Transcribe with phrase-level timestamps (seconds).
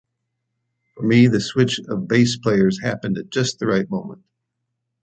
[0.95, 4.23] For me the switch of bass players happened at just the right moment.